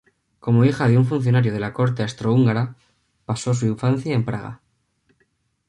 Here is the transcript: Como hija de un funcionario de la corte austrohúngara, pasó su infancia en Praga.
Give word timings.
Como 0.39 0.65
hija 0.65 0.87
de 0.87 0.97
un 0.97 1.05
funcionario 1.05 1.53
de 1.53 1.59
la 1.59 1.73
corte 1.73 2.01
austrohúngara, 2.01 2.75
pasó 3.25 3.53
su 3.53 3.67
infancia 3.67 4.15
en 4.15 4.25
Praga. 4.25 4.63